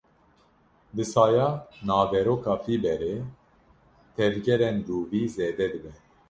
Bi 0.95 1.03
saya 1.13 1.47
naveroka 1.87 2.53
fîberê, 2.63 3.15
tevgerên 4.15 4.77
rûvî 4.87 5.23
zêde 5.35 5.67
dibe. 5.73 5.93